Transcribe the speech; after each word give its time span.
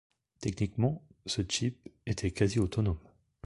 Techniquement, 0.39 1.03
ce 1.27 1.43
chip 1.47 1.87
était 2.07 2.31
quasi-autonome. 2.31 2.97